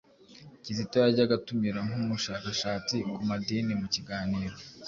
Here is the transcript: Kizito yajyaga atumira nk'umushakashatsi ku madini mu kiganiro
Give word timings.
Kizito 0.63 0.95
yajyaga 1.03 1.33
atumira 1.39 1.79
nk'umushakashatsi 1.87 2.95
ku 3.15 3.19
madini 3.29 3.71
mu 3.81 3.87
kiganiro 3.93 4.55